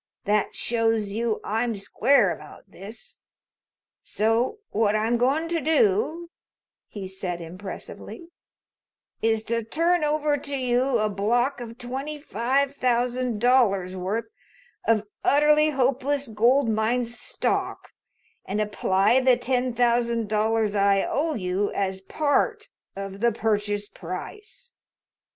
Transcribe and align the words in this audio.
That 0.25 0.55
shows 0.55 1.11
you 1.11 1.39
I'm 1.43 1.75
square 1.75 2.31
about 2.35 2.63
this. 2.71 3.19
So 4.01 4.57
what 4.71 4.95
I'm 4.95 5.15
going 5.15 5.47
to 5.49 5.61
do," 5.61 6.31
he 6.87 7.07
said 7.07 7.39
impressively, 7.39 8.29
"is 9.21 9.43
to 9.43 9.63
turn 9.63 10.03
over 10.03 10.39
to 10.39 10.55
you 10.57 10.97
a 10.97 11.07
block 11.07 11.61
of 11.61 11.77
twenty 11.77 12.19
five 12.19 12.75
thousand 12.75 13.39
dollars' 13.41 13.95
worth 13.95 14.25
of 14.87 15.03
Utterly 15.23 15.69
Hopeless 15.69 16.27
Gold 16.29 16.67
Mine 16.67 17.03
stock 17.03 17.93
and 18.43 18.59
apply 18.59 19.19
the 19.19 19.37
ten 19.37 19.71
thousand 19.71 20.27
dollars 20.27 20.73
I 20.73 21.03
owe 21.03 21.35
you 21.35 21.71
as 21.73 22.01
part 22.01 22.69
of 22.95 23.19
the 23.19 23.31
purchase 23.31 23.87
price. 23.87 24.73